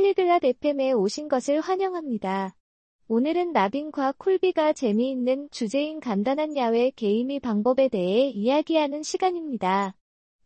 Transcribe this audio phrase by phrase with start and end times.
[0.00, 2.56] 팔리글랏 FM에 오신 것을 환영합니다.
[3.08, 9.94] 오늘은 라빈과 콜비가 재미있는 주제인 간단한 야외 게임의 방법에 대해 이야기하는 시간입니다.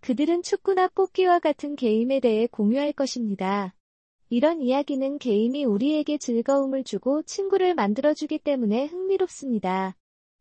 [0.00, 3.74] 그들은 축구나 뽑기와 같은 게임에 대해 공유할 것입니다.
[4.28, 9.96] 이런 이야기는 게임이 우리에게 즐거움을 주고 친구를 만들어주기 때문에 흥미롭습니다.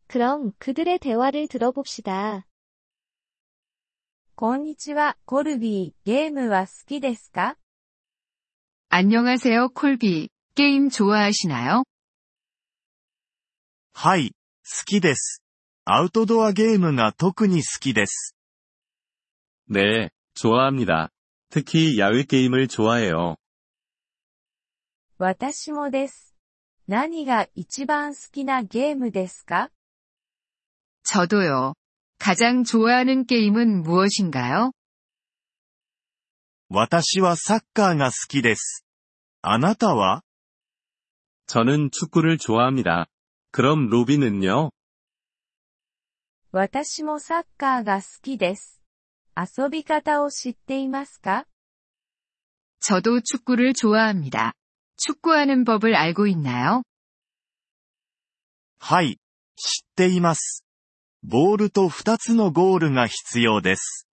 [0.06, 2.46] 그럼 그들의 대화를 들어봅시다.
[4.36, 6.06] こんにちは、コルビー。
[6.06, 7.58] ゲームは好きですか
[8.94, 10.28] 안녕하세요, 콜비.
[10.54, 11.84] 게임 좋아하시나요?
[13.92, 14.30] はい、
[14.64, 15.42] 好きです。
[15.84, 18.34] アウトドアゲームが特に好きです。
[19.70, 21.10] 네, 좋아합니다.
[21.50, 23.36] 특히 야외 게임을 좋아해요.
[25.18, 26.34] 私もです。
[26.88, 29.70] 何が一番好きなゲームですか
[31.04, 31.74] 저도요.
[32.18, 34.72] 가장 좋아하는 게임은 무엇인가요?
[36.72, 38.83] 私はサッカーが好きです。
[39.44, 40.22] あなたは
[41.46, 43.06] 저는 축구를 좋아합니다.
[43.52, 44.70] 그럼 로비는요?
[46.52, 48.80] 私もサッカーが好きです。
[49.36, 51.46] 遊び方を知っていますか
[52.80, 54.52] 저도 축구를 좋아합니다.
[54.96, 56.82] 축구하는 법을 알고 있나요?
[58.78, 59.18] はい、
[59.56, 60.64] 知っています。
[61.22, 64.06] ボールと2つのゴールが必要です。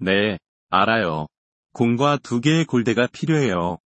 [0.00, 0.38] 네,
[0.70, 1.28] 알아요.
[1.72, 3.78] 공과 두 개의 골대가 필요해요.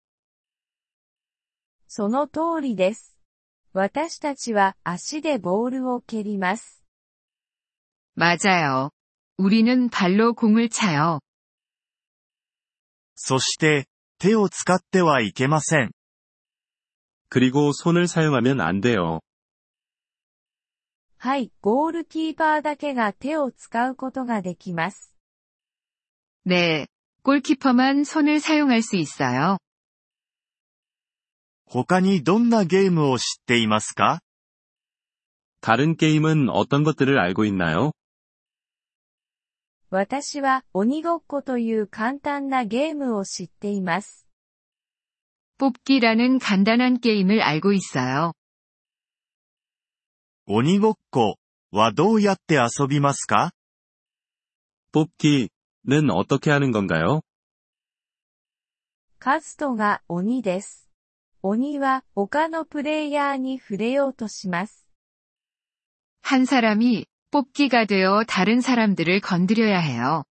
[1.97, 3.19] その通りです。
[3.72, 6.83] 私たちは足でボールを蹴ります。
[8.14, 8.91] 맞아요.
[9.38, 11.20] 우리는 발로 공을 차요.
[13.14, 13.86] そして、
[14.19, 15.92] 手を使ってはいけません。
[17.28, 19.20] 그리고 손을 사용하면 안 돼요.
[21.16, 25.16] はい、ゴールキーパーだけが手を使うことができます。
[26.44, 26.86] 네.
[27.22, 29.58] 골키퍼만 손을 사용할 수 있어요.
[31.66, 34.20] 他にどんなゲームを知っていますか
[35.61, 37.93] 다른 게임은 어떤 것들을 알고 있나요?
[39.91, 44.26] 私は鬼ごっこという簡単なゲームを知っています。
[45.59, 48.32] 뽑기라는 간단한 게임을 알고 있어요.
[50.47, 51.37] 鬼ごっこ
[51.70, 53.53] はどうやって遊びますか
[54.93, 57.22] 뽑기는 어떻게 하는 건가요?
[59.19, 60.85] カストが鬼です。
[61.43, 64.87] 鬼は他のプレイヤーに触れようとします。
[66.22, 70.25] 한 사람이 뽑기가 되어 다른 사람들을 건드려야 해요.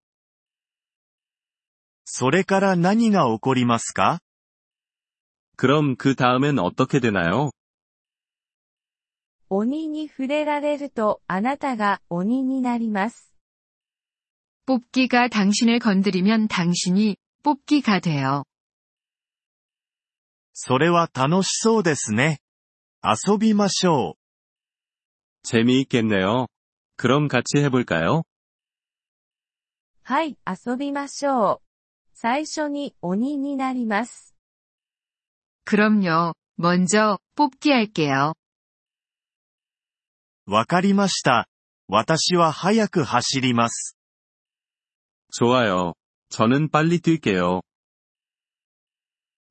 [2.04, 4.20] それから何が起こりますか
[5.56, 7.50] 그럼 그 다음엔 어떻게 되나요?
[9.48, 13.32] 鬼に触れられるとあなたが鬼になります。
[14.64, 18.44] 뽑기가 당신을 건드리면 당신이 뽑기가 돼요.
[20.56, 22.40] それは楽しそうですね。
[23.02, 24.22] 遊びましょう。
[25.44, 26.46] 재미있겠네요.
[26.96, 28.22] 그럼 같이 해볼까요?
[30.04, 31.60] はい、遊びましょう。
[32.14, 34.34] 最初に鬼になります。
[35.64, 36.34] 그럼요.
[36.56, 38.34] 먼저 뽑기 할게요.
[40.46, 41.48] わかりました。
[41.88, 43.96] 私は早く走ります。
[45.32, 45.94] 좋아요.
[46.30, 47.62] 저는 빨리 뛸게요.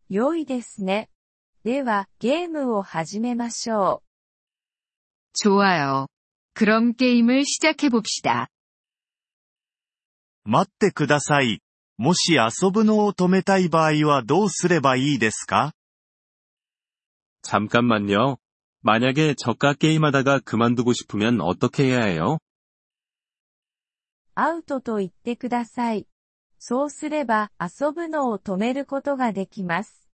[0.10, 1.10] 良いですね。
[1.64, 4.02] では、ゲームを始めましょ
[5.34, 6.08] 좋아요.
[6.54, 8.48] 그럼 게임을 시작해봅시다.
[10.44, 11.62] 待ってください。
[11.98, 15.74] もし遊ぶのを止めたい場合はどうすればいいですか
[17.44, 18.38] 잠깐만요.
[18.82, 22.40] 만약에 저가 게임하다가 그만두고 싶으면 어떻게 해야 해요?
[22.40, 22.52] う。
[24.34, 26.08] アウトと言ってください。
[26.58, 30.10] そうすれば遊ぶのを止めることができます。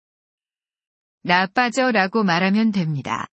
[1.23, 3.27] 나 빠져라고 말하면 됩니다.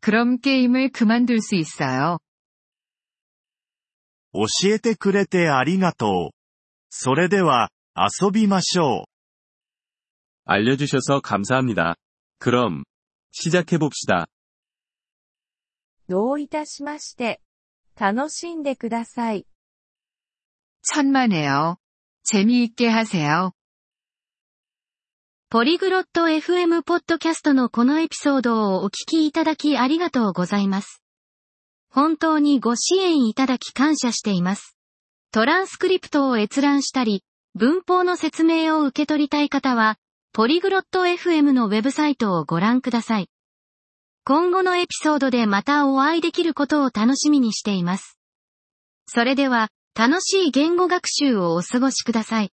[0.00, 2.18] 그럼 게임을 그만둘 수 있어요.
[4.32, 6.34] 教えてくれてありがとう。
[6.90, 9.04] それでは、遊びましょう。
[10.44, 11.96] 알려주셔서 감사합니다.
[12.38, 12.84] 그럼,
[13.32, 14.26] 시작해봅시다.
[16.08, 17.40] どういたしまして。
[17.98, 19.46] 楽しんでください。
[20.94, 21.76] 천만에요.
[22.24, 23.52] 재미있게 하세요.
[25.50, 31.02] ポリグロット FM ポッドキャストのこのエピソードをお聞きいただきありがとうございます。
[31.90, 34.76] 本当にご支援いただき感謝しています。
[35.32, 37.24] トランスクリプトを閲覧したり、
[37.54, 39.96] 文法の説明を受け取りたい方は、
[40.34, 43.30] ポリグロット FM のウェブサイトをご覧ください。
[44.24, 48.18] 今後のエピソードでまたお会いできることを楽しみにしています。
[49.06, 52.49] それでは、 楽しい言語学習をお過ごしください。